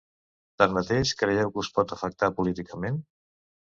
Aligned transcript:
Tanmateix, 0.61 1.11
creieu 1.21 1.53
que 1.57 1.63
us 1.65 1.71
pot 1.77 1.93
afectar 1.99 2.31
políticament? 2.41 2.99